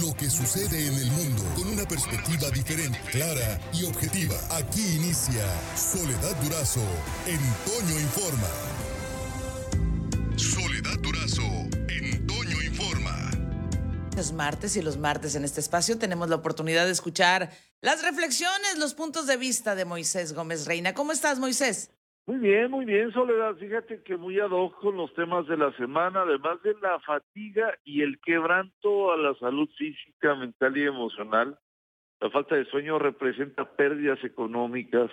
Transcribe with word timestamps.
lo 0.00 0.14
que 0.14 0.30
sucede 0.30 0.86
en 0.86 0.94
el 0.94 1.10
mundo 1.10 1.42
con 1.54 1.68
una 1.68 1.84
perspectiva 1.84 2.48
diferente, 2.50 2.98
clara 3.10 3.60
y 3.74 3.84
objetiva. 3.84 4.36
Aquí 4.50 4.96
inicia 4.96 5.44
Soledad 5.76 6.34
Durazo 6.42 6.80
en 7.26 7.38
Toño 7.66 8.00
Informa. 8.00 8.48
Soledad 10.36 10.98
Durazo 11.00 11.42
en 11.88 12.26
Toño 12.26 12.62
Informa. 12.62 13.30
Es 14.16 14.32
martes 14.32 14.76
y 14.76 14.82
los 14.82 14.96
martes 14.96 15.34
en 15.34 15.44
este 15.44 15.60
espacio 15.60 15.98
tenemos 15.98 16.28
la 16.30 16.36
oportunidad 16.36 16.86
de 16.86 16.92
escuchar 16.92 17.50
las 17.82 18.02
reflexiones, 18.02 18.78
los 18.78 18.94
puntos 18.94 19.26
de 19.26 19.36
vista 19.36 19.74
de 19.74 19.84
Moisés 19.84 20.32
Gómez 20.32 20.64
Reina. 20.64 20.94
¿Cómo 20.94 21.12
estás, 21.12 21.38
Moisés? 21.38 21.90
Muy 22.24 22.38
bien, 22.38 22.70
muy 22.70 22.84
bien, 22.84 23.12
Soledad. 23.12 23.56
Fíjate 23.56 24.00
que 24.04 24.16
muy 24.16 24.38
ad 24.38 24.52
hoc 24.52 24.84
los 24.84 25.12
temas 25.14 25.44
de 25.48 25.56
la 25.56 25.72
semana, 25.72 26.20
además 26.20 26.62
de 26.62 26.74
la 26.80 27.00
fatiga 27.00 27.76
y 27.84 28.02
el 28.02 28.20
quebranto 28.20 29.10
a 29.12 29.16
la 29.16 29.34
salud 29.34 29.68
física, 29.76 30.36
mental 30.36 30.76
y 30.76 30.84
emocional. 30.84 31.58
La 32.20 32.30
falta 32.30 32.54
de 32.54 32.64
sueño 32.66 33.00
representa 33.00 33.64
pérdidas 33.64 34.22
económicas. 34.22 35.10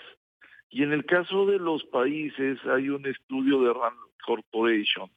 Y 0.70 0.84
en 0.84 0.94
el 0.94 1.04
caso 1.08 1.48
de 1.48 1.58
los 1.58 1.84
países, 1.86 2.60
hay 2.66 2.90
un 2.90 3.04
estudio 3.08 3.64
de 3.64 3.74
Rand 3.74 3.98
Corporation 4.24 5.10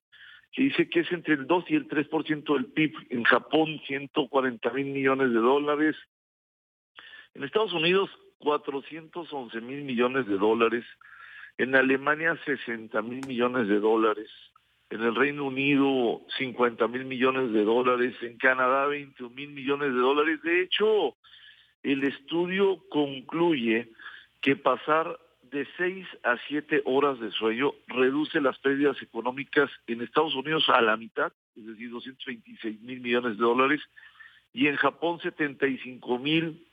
que 0.53 0.63
dice 0.63 0.89
que 0.89 1.01
es 1.01 1.13
entre 1.13 1.35
el 1.35 1.47
2 1.47 1.65
y 1.69 1.77
el 1.77 1.89
3% 1.89 2.55
del 2.55 2.67
PIB. 2.73 2.95
En 3.11 3.25
Japón, 3.25 3.81
140 3.87 4.71
mil 4.71 4.87
millones 4.87 5.31
de 5.31 5.39
dólares. 5.39 5.97
En 7.35 7.45
Estados 7.45 7.75
Unidos, 7.75 8.09
411 8.39 9.61
mil 9.61 9.85
millones 9.85 10.27
de 10.27 10.39
dólares 10.39 10.87
en 11.59 11.75
Alemania 11.75 12.39
60 12.45 13.01
mil 13.03 13.27
millones 13.27 13.69
de 13.69 13.79
dólares, 13.81 14.31
en 14.91 15.03
el 15.03 15.15
Reino 15.15 15.47
Unido 15.47 16.23
50 16.39 16.87
mil 16.89 17.05
millones 17.05 17.53
de 17.53 17.65
dólares, 17.65 18.15
en 18.23 18.37
Canadá 18.37 18.87
21 18.87 19.35
mil 19.35 19.51
millones 19.51 19.93
de 19.93 19.99
dólares. 19.99 20.43
De 20.43 20.63
hecho, 20.63 21.17
el 21.83 22.05
estudio 22.05 22.83
concluye 22.91 23.91
que 24.41 24.57
pasar 24.57 25.19
de 25.53 25.67
6 25.77 26.07
a 26.25 26.37
7 26.49 26.83
horas 26.87 27.21
de 27.21 27.31
sueño 27.31 27.73
reduce 27.87 28.41
las 28.41 28.59
pérdidas 28.59 29.01
económicas 29.03 29.71
en 29.87 30.01
Estados 30.01 30.35
Unidos 30.35 30.65
a 30.69 30.81
la 30.81 30.97
mitad, 30.97 31.33
es 31.55 31.67
decir, 31.67 31.91
226 31.91 32.81
mil 32.81 33.01
millones 33.01 33.37
de 33.37 33.45
dólares, 33.45 33.81
y 34.55 34.67
en 34.67 34.77
Japón 34.77 35.21
75 35.21 36.19
mil, 36.19 36.67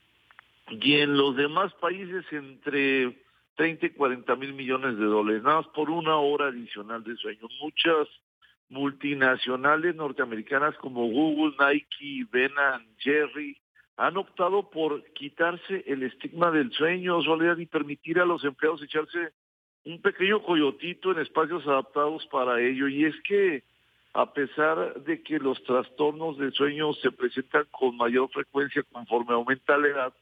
y 0.70 0.94
en 0.94 1.16
los 1.16 1.36
demás 1.36 1.72
países 1.74 2.24
entre 2.32 3.16
30 3.60 3.84
y 3.84 3.90
40 3.90 4.36
mil 4.36 4.54
millones 4.54 4.96
de 4.96 5.04
dólares, 5.04 5.42
nada 5.42 5.56
más 5.56 5.66
por 5.74 5.90
una 5.90 6.16
hora 6.16 6.46
adicional 6.46 7.04
de 7.04 7.14
sueño. 7.16 7.46
Muchas 7.60 8.08
multinacionales 8.70 9.94
norteamericanas 9.94 10.74
como 10.76 11.06
Google, 11.08 11.54
Nike, 11.60 12.26
Ben 12.32 12.52
Jerry 12.96 13.58
han 13.98 14.16
optado 14.16 14.70
por 14.70 15.04
quitarse 15.12 15.84
el 15.86 16.04
estigma 16.04 16.50
del 16.50 16.72
sueño, 16.72 17.20
soledad 17.20 17.58
y 17.58 17.66
permitir 17.66 18.18
a 18.18 18.24
los 18.24 18.42
empleados 18.44 18.82
echarse 18.82 19.34
un 19.84 20.00
pequeño 20.00 20.42
coyotito 20.42 21.12
en 21.12 21.18
espacios 21.18 21.66
adaptados 21.66 22.26
para 22.28 22.62
ello. 22.62 22.88
Y 22.88 23.04
es 23.04 23.14
que 23.24 23.62
a 24.14 24.32
pesar 24.32 25.02
de 25.02 25.22
que 25.22 25.38
los 25.38 25.62
trastornos 25.64 26.38
del 26.38 26.54
sueño 26.54 26.94
se 26.94 27.12
presentan 27.12 27.66
con 27.70 27.94
mayor 27.98 28.30
frecuencia 28.30 28.82
conforme 28.90 29.34
aumenta 29.34 29.76
la 29.76 29.88
edad, 29.88 30.14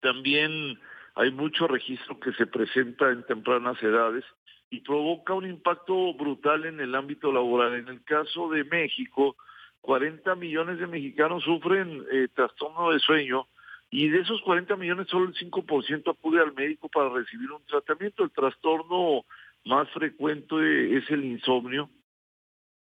también 0.00 0.78
hay 1.18 1.32
mucho 1.32 1.66
registro 1.66 2.20
que 2.20 2.32
se 2.34 2.46
presenta 2.46 3.10
en 3.10 3.24
tempranas 3.24 3.82
edades 3.82 4.24
y 4.70 4.82
provoca 4.82 5.34
un 5.34 5.46
impacto 5.46 6.14
brutal 6.14 6.64
en 6.64 6.78
el 6.78 6.94
ámbito 6.94 7.32
laboral. 7.32 7.74
En 7.74 7.88
el 7.88 8.04
caso 8.04 8.48
de 8.50 8.62
México, 8.62 9.34
40 9.80 10.36
millones 10.36 10.78
de 10.78 10.86
mexicanos 10.86 11.42
sufren 11.42 12.04
eh, 12.12 12.28
trastorno 12.32 12.92
de 12.92 13.00
sueño 13.00 13.48
y 13.90 14.08
de 14.10 14.20
esos 14.20 14.40
40 14.42 14.76
millones 14.76 15.08
solo 15.08 15.26
el 15.26 15.34
5% 15.34 16.08
acude 16.08 16.40
al 16.40 16.54
médico 16.54 16.88
para 16.88 17.08
recibir 17.08 17.50
un 17.50 17.64
tratamiento. 17.66 18.22
El 18.22 18.30
trastorno 18.30 19.24
más 19.64 19.90
frecuente 19.90 20.96
es 20.96 21.10
el 21.10 21.24
insomnio, 21.24 21.90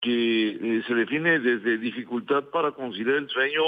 que 0.02 0.50
eh, 0.50 0.84
se 0.86 0.94
define 0.94 1.40
desde 1.40 1.78
dificultad 1.78 2.44
para 2.50 2.72
conciliar 2.72 3.16
el 3.16 3.30
sueño, 3.30 3.64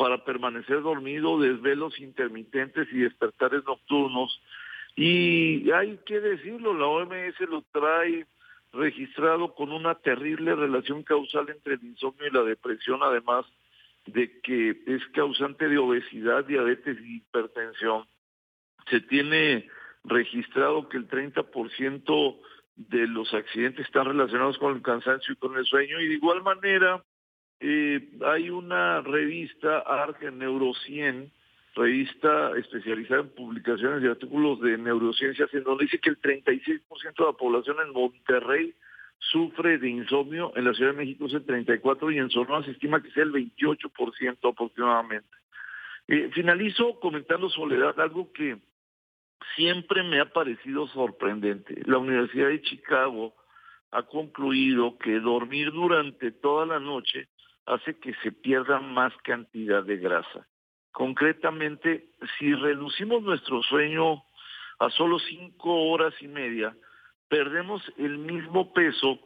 para 0.00 0.24
permanecer 0.24 0.80
dormido, 0.80 1.38
desvelos 1.38 2.00
intermitentes 2.00 2.88
y 2.90 3.00
despertares 3.00 3.62
nocturnos. 3.66 4.40
Y 4.96 5.70
hay 5.72 5.98
que 6.06 6.20
decirlo, 6.20 6.72
la 6.72 6.86
OMS 6.86 7.38
lo 7.40 7.60
trae 7.70 8.26
registrado 8.72 9.54
con 9.54 9.72
una 9.72 9.96
terrible 9.96 10.54
relación 10.54 11.02
causal 11.02 11.50
entre 11.50 11.74
el 11.74 11.84
insomnio 11.84 12.26
y 12.26 12.30
la 12.30 12.44
depresión, 12.44 13.00
además 13.02 13.44
de 14.06 14.40
que 14.40 14.70
es 14.86 15.06
causante 15.12 15.68
de 15.68 15.76
obesidad, 15.76 16.46
diabetes 16.46 16.96
y 17.02 17.16
hipertensión. 17.16 18.06
Se 18.88 19.02
tiene 19.02 19.68
registrado 20.04 20.88
que 20.88 20.96
el 20.96 21.08
30% 21.08 22.38
de 22.76 23.06
los 23.06 23.34
accidentes 23.34 23.84
están 23.84 24.06
relacionados 24.06 24.56
con 24.56 24.76
el 24.76 24.80
cansancio 24.80 25.34
y 25.34 25.36
con 25.36 25.58
el 25.58 25.66
sueño 25.66 26.00
y 26.00 26.08
de 26.08 26.14
igual 26.14 26.42
manera 26.42 27.04
eh, 27.60 28.08
hay 28.24 28.48
una 28.48 29.02
revista, 29.02 29.80
ARG 29.80 30.32
Neurocien, 30.32 31.30
revista 31.74 32.56
especializada 32.56 33.20
en 33.20 33.28
publicaciones 33.28 34.02
y 34.02 34.06
artículos 34.06 34.60
de 34.60 34.78
neurociencias, 34.78 35.52
en 35.52 35.64
donde 35.64 35.84
dice 35.84 35.98
que 35.98 36.10
el 36.10 36.20
36% 36.20 36.80
de 37.16 37.24
la 37.24 37.32
población 37.32 37.76
en 37.84 37.92
Monterrey 37.92 38.74
sufre 39.18 39.76
de 39.76 39.90
insomnio, 39.90 40.52
en 40.56 40.64
la 40.64 40.72
Ciudad 40.72 40.92
de 40.92 40.98
México 40.98 41.26
es 41.26 41.34
el 41.34 41.46
34% 41.46 42.14
y 42.14 42.18
en 42.18 42.30
Sonora 42.30 42.64
se 42.64 42.70
estima 42.70 43.02
que 43.02 43.10
sea 43.10 43.24
el 43.24 43.32
28% 43.32 44.50
aproximadamente. 44.50 45.28
Eh, 46.08 46.30
finalizo 46.32 46.98
comentando 46.98 47.50
Soledad, 47.50 48.00
algo 48.00 48.32
que 48.32 48.58
siempre 49.54 50.02
me 50.02 50.18
ha 50.18 50.32
parecido 50.32 50.88
sorprendente. 50.88 51.82
La 51.84 51.98
Universidad 51.98 52.48
de 52.48 52.62
Chicago 52.62 53.34
ha 53.90 54.02
concluido 54.04 54.96
que 54.98 55.20
dormir 55.20 55.70
durante 55.72 56.32
toda 56.32 56.64
la 56.64 56.80
noche 56.80 57.28
hace 57.70 57.98
que 57.98 58.14
se 58.22 58.32
pierda 58.32 58.80
más 58.80 59.12
cantidad 59.22 59.82
de 59.84 59.96
grasa. 59.96 60.46
Concretamente, 60.90 62.10
si 62.38 62.52
reducimos 62.52 63.22
nuestro 63.22 63.62
sueño 63.62 64.22
a 64.80 64.90
solo 64.90 65.18
cinco 65.20 65.90
horas 65.90 66.12
y 66.20 66.26
media, 66.26 66.74
perdemos 67.28 67.80
el 67.96 68.18
mismo 68.18 68.72
peso 68.72 69.20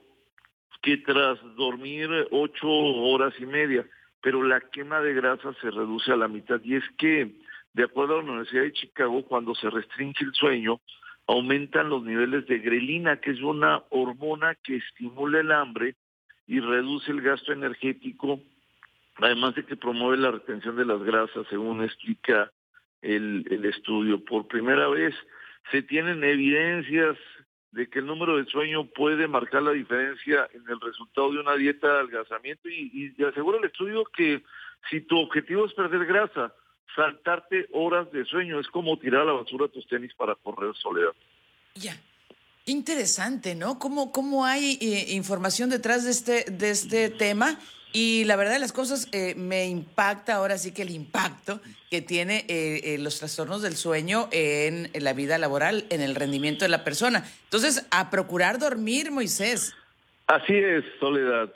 que 0.82 0.98
tras 0.98 1.38
dormir 1.56 2.10
ocho 2.30 2.68
horas 2.68 3.32
y 3.38 3.46
media, 3.46 3.86
pero 4.20 4.42
la 4.42 4.60
quema 4.60 5.00
de 5.00 5.14
grasa 5.14 5.54
se 5.62 5.70
reduce 5.70 6.12
a 6.12 6.16
la 6.16 6.28
mitad. 6.28 6.60
Y 6.62 6.76
es 6.76 6.84
que, 6.98 7.34
de 7.72 7.84
acuerdo 7.84 8.14
a 8.14 8.16
la 8.18 8.24
Universidad 8.24 8.62
de 8.62 8.72
Chicago, 8.72 9.24
cuando 9.24 9.54
se 9.54 9.70
restringe 9.70 10.24
el 10.24 10.34
sueño, 10.34 10.80
aumentan 11.26 11.88
los 11.88 12.02
niveles 12.02 12.46
de 12.46 12.58
grelina, 12.58 13.18
que 13.20 13.30
es 13.30 13.40
una 13.40 13.82
hormona 13.88 14.54
que 14.56 14.76
estimula 14.76 15.40
el 15.40 15.50
hambre 15.50 15.96
y 16.46 16.60
reduce 16.60 17.10
el 17.10 17.20
gasto 17.20 17.52
energético, 17.52 18.40
además 19.16 19.54
de 19.54 19.64
que 19.64 19.76
promueve 19.76 20.18
la 20.18 20.30
retención 20.32 20.76
de 20.76 20.84
las 20.84 21.02
grasas, 21.02 21.46
según 21.48 21.82
explica 21.82 22.50
el, 23.02 23.46
el 23.50 23.64
estudio. 23.64 24.24
Por 24.24 24.46
primera 24.46 24.88
vez 24.88 25.14
se 25.70 25.82
tienen 25.82 26.22
evidencias 26.24 27.16
de 27.72 27.88
que 27.88 27.98
el 27.98 28.06
número 28.06 28.36
de 28.36 28.44
sueño 28.46 28.84
puede 28.84 29.26
marcar 29.26 29.62
la 29.62 29.72
diferencia 29.72 30.48
en 30.52 30.62
el 30.68 30.80
resultado 30.80 31.32
de 31.32 31.40
una 31.40 31.56
dieta 31.56 31.88
de 31.88 31.98
adelgazamiento 31.98 32.68
y, 32.68 33.14
y 33.16 33.24
asegura 33.24 33.58
el 33.58 33.64
estudio 33.64 34.04
que 34.04 34.42
si 34.90 35.00
tu 35.00 35.18
objetivo 35.18 35.66
es 35.66 35.72
perder 35.72 36.04
grasa, 36.06 36.54
saltarte 36.94 37.66
horas 37.72 38.10
de 38.12 38.24
sueño 38.24 38.60
es 38.60 38.68
como 38.68 38.98
tirar 38.98 39.22
a 39.22 39.26
la 39.26 39.32
basura 39.32 39.68
tus 39.68 39.86
tenis 39.88 40.14
para 40.14 40.34
correr 40.36 40.74
soledad. 40.76 41.12
Ya. 41.74 41.96
Interesante, 42.66 43.54
¿no? 43.54 43.78
¿Cómo, 43.78 44.10
cómo 44.10 44.46
hay 44.46 44.78
eh, 44.80 45.12
información 45.14 45.68
detrás 45.68 46.04
de 46.04 46.10
este, 46.10 46.50
de 46.50 46.70
este 46.70 47.10
tema? 47.10 47.58
Y 47.92 48.24
la 48.24 48.36
verdad 48.36 48.54
de 48.54 48.58
las 48.58 48.72
cosas 48.72 49.08
eh, 49.12 49.34
me 49.36 49.66
impacta 49.66 50.34
ahora 50.34 50.58
sí 50.58 50.72
que 50.72 50.82
el 50.82 50.90
impacto 50.90 51.60
que 51.90 52.00
tiene 52.00 52.44
eh, 52.48 52.96
los 52.98 53.18
trastornos 53.18 53.62
del 53.62 53.76
sueño 53.76 54.28
en, 54.32 54.90
la 54.94 55.12
vida 55.12 55.38
laboral, 55.38 55.84
en 55.90 56.00
el 56.00 56.14
rendimiento 56.14 56.64
de 56.64 56.70
la 56.70 56.82
persona. 56.82 57.24
Entonces, 57.44 57.86
a 57.90 58.10
procurar 58.10 58.58
dormir, 58.58 59.12
Moisés. 59.12 59.74
Así 60.26 60.54
es, 60.54 60.84
Soledad. 60.98 61.52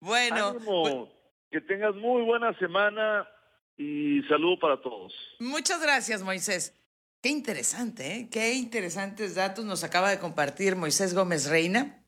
Bueno. 0.00 0.56
Pues 0.64 1.18
que 1.50 1.60
tengas 1.60 1.94
muy 1.94 2.22
buena 2.22 2.56
semana 2.58 3.28
y 3.76 4.22
saludo 4.28 4.58
para 4.58 4.80
todos. 4.80 5.12
Muchas 5.38 5.80
gracias, 5.80 6.22
Moisés. 6.22 6.74
Qué 7.20 7.30
interesante, 7.30 8.14
¿eh? 8.14 8.28
Qué 8.30 8.54
interesantes 8.54 9.34
datos 9.34 9.64
nos 9.64 9.82
acaba 9.82 10.08
de 10.10 10.20
compartir 10.20 10.76
Moisés 10.76 11.14
Gómez 11.14 11.46
Reina. 11.46 12.04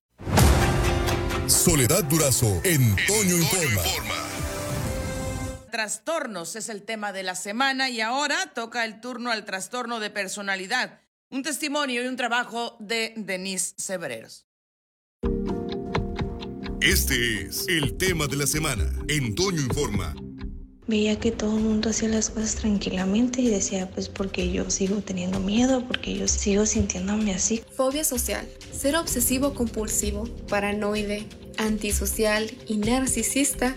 Soledad 1.48 2.04
Durazo 2.04 2.60
en 2.62 2.94
Toño 3.08 3.36
Informa. 3.36 3.82
Trastornos 5.72 6.54
es 6.54 6.68
el 6.68 6.84
tema 6.84 7.12
de 7.12 7.24
la 7.24 7.34
semana 7.34 7.90
y 7.90 8.00
ahora 8.00 8.52
toca 8.54 8.84
el 8.84 9.00
turno 9.00 9.32
al 9.32 9.44
trastorno 9.44 9.98
de 9.98 10.10
personalidad. 10.10 11.00
Un 11.28 11.42
testimonio 11.42 12.04
y 12.04 12.06
un 12.06 12.14
trabajo 12.14 12.76
de 12.78 13.12
Denise 13.16 13.74
Sebreros. 13.78 14.46
Este 16.80 17.46
es 17.46 17.66
el 17.66 17.96
tema 17.96 18.28
de 18.28 18.36
la 18.36 18.46
semana 18.46 18.84
en 19.08 19.34
Toño 19.34 19.60
Informa. 19.60 20.14
Veía 20.90 21.18
que 21.18 21.30
todo 21.30 21.56
el 21.56 21.62
mundo 21.62 21.88
hacía 21.88 22.08
las 22.08 22.28
cosas 22.28 22.56
tranquilamente 22.56 23.40
y 23.40 23.48
decía, 23.48 23.88
pues 23.88 24.08
porque 24.08 24.52
yo 24.52 24.68
sigo 24.68 24.96
teniendo 24.96 25.40
miedo, 25.40 25.86
porque 25.86 26.14
yo 26.14 26.28
sigo 26.28 26.66
sintiéndome 26.66 27.32
así. 27.32 27.62
Fobia 27.74 28.04
social, 28.04 28.46
ser 28.72 28.96
obsesivo 28.96 29.54
compulsivo, 29.54 30.24
paranoide, 30.48 31.24
antisocial 31.56 32.50
y 32.66 32.76
narcisista 32.78 33.74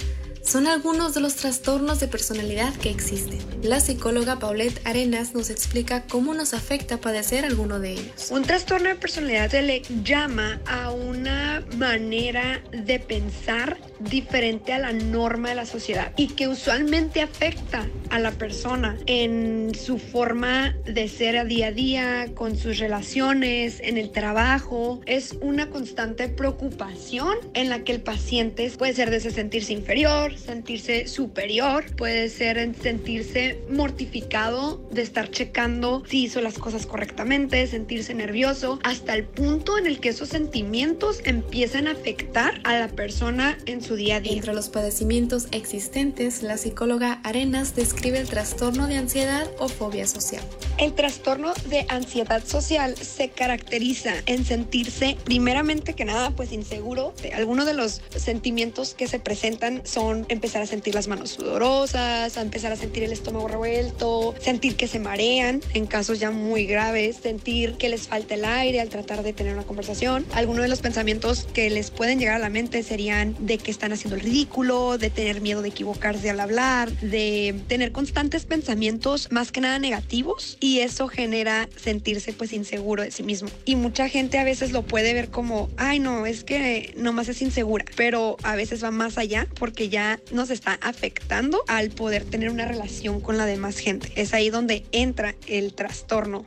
son 0.54 0.68
algunos 0.68 1.16
de 1.16 1.20
los 1.20 1.36
trastornos 1.36 2.00
de 2.00 2.08
personalidad 2.08 2.76
que 2.76 2.92
existen. 2.92 3.40
La 3.64 3.80
psicóloga 3.80 4.38
Paulette 4.38 4.86
Arenas 4.86 5.34
nos 5.34 5.50
explica 5.50 6.04
cómo 6.04 6.36
nos 6.36 6.54
afecta 6.54 7.02
padecer 7.02 7.44
alguno 7.44 7.80
de 7.80 7.94
ellos. 7.94 8.30
Un 8.30 8.44
trastorno 8.44 8.90
de 8.90 8.94
personalidad 8.94 9.50
se 9.50 9.64
le 9.64 9.82
llama 10.04 10.62
a 10.68 10.92
una 10.92 11.64
manera 11.78 12.62
de 12.72 13.00
pensar 13.00 13.80
diferente 14.00 14.74
a 14.74 14.80
la 14.80 14.94
norma 14.94 15.50
de 15.50 15.56
la 15.56 15.66
sociedad 15.66 16.12
y 16.18 16.28
que 16.28 16.48
usualmente 16.48 17.22
afecta 17.22 17.88
a 18.12 18.20
la 18.20 18.30
persona 18.30 18.96
en 19.08 19.72
su 19.74 19.98
forma 19.98 20.76
de 20.86 21.08
ser 21.08 21.38
a 21.38 21.46
día 21.46 21.68
a 21.68 21.72
día, 21.72 22.28
con 22.36 22.58
sus 22.58 22.78
relaciones, 22.78 23.80
en 23.80 23.98
el 23.98 24.12
trabajo. 24.12 25.02
Es 25.08 25.36
una 25.42 25.72
constante 25.72 26.30
preocupación 26.30 27.38
en 27.56 27.70
la 27.70 27.84
que 27.84 27.94
el 27.94 28.02
paciente 28.02 28.70
puede 28.78 28.94
ser 28.94 29.20
sentirse 29.20 29.74
inferior, 29.74 30.38
sentirse 30.44 31.08
superior, 31.08 31.86
puede 31.96 32.30
ser 32.30 32.58
en 32.58 32.76
sentirse 32.76 33.60
mortificado 33.70 34.78
de 34.92 35.02
estar 35.02 35.30
checando 35.30 36.04
si 36.08 36.24
hizo 36.24 36.42
las 36.42 36.58
cosas 36.58 36.86
correctamente, 36.86 37.66
sentirse 37.68 38.14
nervioso, 38.14 38.80
hasta 38.84 39.14
el 39.16 39.24
punto 39.26 39.78
en 39.78 39.88
el 39.88 40.00
que 40.00 40.10
esos 40.10 40.30
sentimientos 40.30 41.22
empiezan 41.24 41.88
a 41.88 41.92
afectar 41.92 42.62
a 42.64 42.78
la 42.78 42.88
persona 42.90 43.58
en 43.66 43.82
su 43.82 43.96
día 43.96 44.18
a 44.18 44.20
día. 44.20 44.34
Entre 44.34 44.54
los 44.54 44.70
padecimientos 44.70 45.48
existentes, 45.52 46.44
la 46.44 46.58
psicóloga 46.58 47.22
Arenas 47.24 47.76
describe 47.76 48.20
el 48.20 48.28
trastorno 48.28 48.88
de 48.88 48.98
ansiedad 48.98 49.50
o 49.60 49.68
fobia 49.70 50.08
social. 50.08 50.44
El 50.78 50.94
trastorno 50.94 51.54
de 51.70 51.86
ansiedad 51.90 52.44
social 52.46 52.96
se 52.98 53.30
caracteriza 53.30 54.14
en 54.26 54.44
sentirse, 54.44 55.18
primeramente 55.24 55.94
que 55.94 56.06
nada, 56.06 56.32
pues 56.32 56.52
inseguro. 56.52 57.14
Algunos 57.36 57.66
de 57.66 57.74
los 57.74 58.02
sentimientos 58.16 58.94
que 58.94 59.08
se 59.08 59.20
presentan 59.20 59.82
son 59.86 60.26
empezar 60.34 60.62
a 60.62 60.66
sentir 60.66 60.94
las 60.96 61.08
manos 61.08 61.32
sudorosas, 61.32 62.38
a 62.38 62.42
empezar 62.42 62.72
a 62.72 62.76
sentir 62.76 63.04
el 63.04 63.12
estómago 63.12 63.48
revuelto, 63.48 64.36
sentir 64.40 64.76
que 64.76 64.88
se 64.88 65.00
marean 65.00 65.62
en 65.74 65.86
casos 65.86 66.20
ya 66.20 66.32
muy 66.32 66.66
graves, 66.66 67.18
sentir 67.22 67.76
que 67.76 67.90
les 67.90 68.08
falta 68.08 68.36
el 68.36 68.46
aire 68.46 68.82
al 68.82 68.90
tratar 68.90 69.24
de 69.24 69.34
tener 69.34 69.54
una 69.54 69.64
conversación. 69.64 70.26
Algunos 70.34 70.64
de 70.64 70.70
los 70.70 70.82
pensamientos 70.82 71.48
que 71.54 71.70
les 71.70 71.92
pueden 71.92 72.20
llegar 72.20 72.36
a 72.36 72.40
la 72.40 72.50
mente 72.50 72.84
serían 72.84 73.36
de 73.40 73.58
que 73.58 73.72
están 73.72 73.94
haciendo 73.94 74.16
el 74.16 74.22
ridículo, 74.22 74.98
de 74.98 75.10
tener 75.10 75.42
miedo 75.42 75.62
de 75.62 75.70
equivocarse 75.70 76.30
al 76.30 76.40
hablar, 76.40 76.92
de 77.00 77.56
tener 77.68 77.92
constantes 77.92 78.46
pensamientos 78.46 79.32
más 79.32 79.52
que 79.52 79.62
nada 79.62 79.80
negativos 79.80 80.58
y 80.60 80.80
eso 80.80 81.08
genera 81.08 81.70
sentirse 81.76 82.34
pues 82.34 82.54
inseguro 82.54 83.04
de 83.04 83.12
sí 83.12 83.24
mismo. 83.24 83.50
Y 83.66 83.76
mucha 83.76 84.10
gente 84.10 84.38
a 84.40 84.44
veces 84.44 84.72
lo 84.72 84.84
puede 84.84 85.14
ver 85.14 85.30
como, 85.30 85.70
ay 85.78 86.00
no, 86.00 86.26
es 86.26 86.44
que 86.44 86.94
nomás 86.96 87.30
es 87.30 87.42
insegura, 87.42 87.86
pero 87.96 88.38
a 88.44 88.56
veces 88.56 88.84
va 88.84 88.92
más 88.92 89.18
allá 89.18 89.48
porque 89.60 89.90
ya 89.90 90.20
nos 90.32 90.50
está 90.50 90.74
afectando 90.82 91.64
al 91.68 91.90
poder 91.90 92.24
tener 92.26 92.50
una 92.50 92.66
relación 92.66 93.22
con 93.22 93.38
la 93.38 93.46
demás 93.46 93.78
gente. 93.78 94.12
Es 94.16 94.34
ahí 94.34 94.50
donde 94.50 94.86
entra 94.92 95.36
el 95.48 95.74
trastorno. 95.74 96.46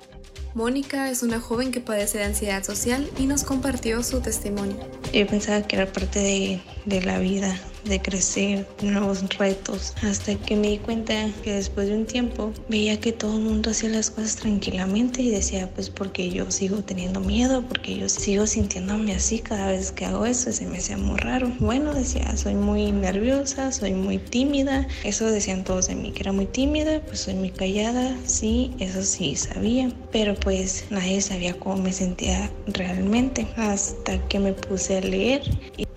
Mónica 0.55 1.11
es 1.11 1.23
una 1.23 1.39
joven 1.39 1.71
que 1.71 1.81
padece 1.81 2.17
de 2.17 2.25
ansiedad 2.25 2.65
social 2.65 3.11
y 3.19 3.27
nos 3.27 3.45
compartió 3.45 4.03
su 4.03 4.21
testimonio. 4.21 4.79
Yo 5.13 5.27
pensaba 5.27 5.67
que 5.67 5.77
era 5.77 5.93
parte 5.93 6.19
de, 6.19 6.63
de 6.87 7.03
la 7.03 7.19
vida, 7.19 7.61
de 7.89 8.01
crecer, 8.01 8.67
nuevos 8.83 9.23
retos, 9.39 9.95
hasta 10.03 10.35
que 10.35 10.57
me 10.57 10.69
di 10.69 10.79
cuenta 10.79 11.31
que 11.43 11.53
después 11.53 11.89
de 11.89 11.95
un 11.95 12.07
tiempo 12.07 12.53
veía 12.69 13.01
que 13.01 13.13
todo 13.13 13.37
el 13.37 13.45
mundo 13.45 13.71
hacía 13.71 13.89
las 13.91 14.11
cosas 14.11 14.37
tranquilamente 14.37 15.23
y 15.23 15.31
decía, 15.31 15.71
pues 15.75 15.91
porque 15.91 16.31
yo 16.31 16.51
sigo 16.51 16.79
teniendo 16.79 17.21
miedo, 17.21 17.63
porque 17.63 17.97
yo 17.97 18.09
sigo 18.09 18.47
sintiéndome 18.47 19.15
así 19.15 19.39
cada 19.39 19.69
vez 19.69 19.93
que 19.93 20.05
hago 20.05 20.27
eso, 20.27 20.53
se 20.53 20.67
me 20.67 20.79
hacía 20.79 20.97
muy 20.97 21.19
raro. 21.19 21.53
Bueno, 21.61 21.95
decía, 21.95 22.37
soy 22.37 22.55
muy 22.55 22.93
nerviosa, 22.93 23.73
soy 23.73 23.93
muy 23.93 24.19
tímida, 24.19 24.87
eso 25.05 25.31
decían 25.31 25.65
todos 25.65 25.89
de 25.89 25.95
mí, 25.95 26.13
que 26.13 26.23
era 26.23 26.33
muy 26.33 26.47
tímida, 26.47 27.01
pues 27.07 27.21
soy 27.21 27.35
muy 27.35 27.51
callada, 27.51 28.17
sí, 28.25 28.75
eso 28.79 29.03
sí 29.03 29.37
sabía, 29.37 29.91
pero 30.13 30.35
pues 30.35 30.85
nadie 30.91 31.21
sabía 31.21 31.59
cómo 31.59 31.77
me 31.77 31.93
sentía 31.93 32.51
realmente, 32.67 33.47
hasta 33.57 34.19
que 34.29 34.39
me 34.39 34.53
puse 34.53 34.99
a 34.99 35.01
leer 35.01 35.43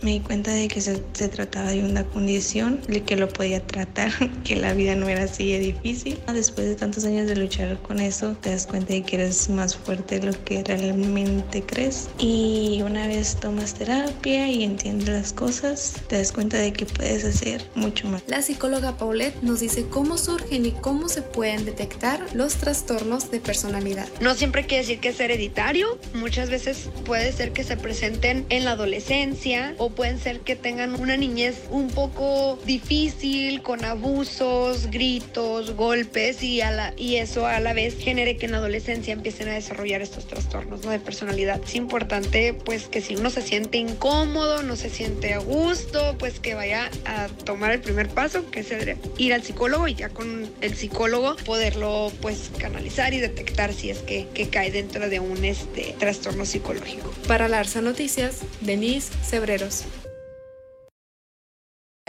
me 0.01 0.11
di 0.11 0.19
cuenta 0.19 0.51
de 0.51 0.67
que 0.67 0.81
se, 0.81 1.01
se 1.13 1.27
trataba 1.27 1.71
de 1.71 1.83
una 1.83 2.03
condición 2.03 2.81
de 2.87 3.03
que 3.03 3.15
lo 3.15 3.27
podía 3.29 3.65
tratar, 3.65 4.11
que 4.43 4.55
la 4.55 4.73
vida 4.73 4.95
no 4.95 5.07
era 5.07 5.23
así 5.23 5.51
de 5.51 5.59
difícil. 5.59 6.19
Después 6.33 6.67
de 6.67 6.75
tantos 6.75 7.05
años 7.05 7.27
de 7.27 7.35
luchar 7.35 7.81
con 7.81 7.99
eso, 7.99 8.35
te 8.41 8.51
das 8.51 8.65
cuenta 8.67 8.93
de 8.93 9.03
que 9.03 9.17
eres 9.17 9.49
más 9.49 9.75
fuerte 9.75 10.19
de 10.19 10.27
lo 10.27 10.43
que 10.43 10.63
realmente 10.63 11.63
crees. 11.63 12.09
Y 12.17 12.81
una 12.83 13.07
vez 13.07 13.35
tomas 13.39 13.73
terapia 13.73 14.47
y 14.47 14.63
entiendes 14.63 15.09
las 15.09 15.33
cosas, 15.33 15.95
te 16.07 16.17
das 16.17 16.31
cuenta 16.31 16.57
de 16.57 16.73
que 16.73 16.85
puedes 16.85 17.25
hacer 17.25 17.63
mucho 17.75 18.07
más. 18.07 18.23
La 18.27 18.41
psicóloga 18.41 18.97
Paulette 18.97 19.41
nos 19.41 19.59
dice 19.59 19.85
cómo 19.89 20.17
surgen 20.17 20.65
y 20.65 20.71
cómo 20.71 21.09
se 21.09 21.21
pueden 21.21 21.65
detectar 21.65 22.25
los 22.33 22.55
trastornos 22.55 23.31
de 23.31 23.39
personalidad. 23.39 24.07
No 24.21 24.35
siempre 24.35 24.65
quiere 24.65 24.83
decir 24.83 24.99
que 24.99 25.09
es 25.09 25.19
hereditario, 25.19 25.99
muchas 26.13 26.49
veces 26.49 26.89
puede 27.05 27.31
ser 27.31 27.51
que 27.51 27.63
se 27.63 27.77
presenten 27.77 28.45
en 28.49 28.65
la 28.65 28.71
adolescencia 28.71 29.75
pueden 29.89 30.19
ser 30.19 30.41
que 30.41 30.55
tengan 30.55 30.99
una 30.99 31.17
niñez 31.17 31.63
un 31.69 31.89
poco 31.89 32.59
difícil, 32.65 33.61
con 33.61 33.85
abusos, 33.85 34.89
gritos, 34.91 35.75
golpes 35.75 36.43
y, 36.43 36.61
a 36.61 36.71
la, 36.71 36.93
y 36.97 37.17
eso 37.17 37.45
a 37.45 37.59
la 37.59 37.73
vez 37.73 37.97
genere 37.97 38.37
que 38.37 38.45
en 38.45 38.53
la 38.53 38.57
adolescencia 38.57 39.13
empiecen 39.13 39.49
a 39.49 39.53
desarrollar 39.53 40.01
estos 40.01 40.27
trastornos 40.27 40.83
¿no? 40.83 40.91
de 40.91 40.99
personalidad. 40.99 41.61
Es 41.63 41.75
importante 41.75 42.53
pues 42.53 42.87
que 42.87 43.01
si 43.01 43.15
uno 43.15 43.29
se 43.29 43.41
siente 43.41 43.77
incómodo, 43.77 44.63
no 44.63 44.75
se 44.75 44.89
siente 44.89 45.33
a 45.33 45.39
gusto, 45.39 46.15
pues 46.17 46.39
que 46.39 46.53
vaya 46.53 46.89
a 47.05 47.27
tomar 47.45 47.71
el 47.71 47.81
primer 47.81 48.09
paso, 48.09 48.49
que 48.49 48.61
es 48.61 48.69
ir 49.17 49.33
al 49.33 49.43
psicólogo 49.43 49.87
y 49.87 49.95
ya 49.95 50.09
con 50.09 50.49
el 50.61 50.75
psicólogo 50.75 51.35
poderlo 51.45 52.11
pues 52.21 52.51
canalizar 52.57 53.13
y 53.13 53.19
detectar 53.19 53.73
si 53.73 53.89
es 53.89 53.99
que, 53.99 54.27
que 54.33 54.49
cae 54.49 54.71
dentro 54.71 55.09
de 55.09 55.19
un 55.19 55.43
este, 55.43 55.95
trastorno 55.97 56.45
psicológico. 56.45 57.11
Para 57.27 57.47
Larsa 57.47 57.81
Noticias, 57.81 58.39
Denise 58.61 59.11
Cebreros. 59.23 59.78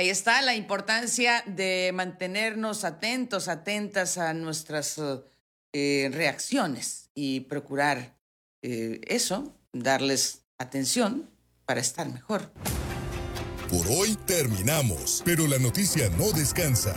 Ahí 0.01 0.09
está 0.09 0.41
la 0.41 0.55
importancia 0.55 1.45
de 1.45 1.91
mantenernos 1.93 2.85
atentos, 2.85 3.49
atentas 3.49 4.17
a 4.17 4.33
nuestras 4.33 4.99
eh, 5.75 6.09
reacciones 6.11 7.11
y 7.15 7.41
procurar 7.41 8.17
eh, 8.63 9.03
eso, 9.07 9.55
darles 9.75 10.47
atención 10.57 11.29
para 11.67 11.83
estar 11.83 12.11
mejor. 12.11 12.51
Por 13.69 13.87
hoy 13.89 14.17
terminamos, 14.25 15.21
pero 15.23 15.47
la 15.47 15.59
noticia 15.59 16.09
no 16.17 16.33
descansa. 16.33 16.97